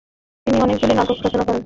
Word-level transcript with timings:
তিনি 0.47 0.57
অনেকগুলি 0.61 0.93
নাটক 0.95 1.17
রচনা 1.19 1.43
করেন। 1.43 1.59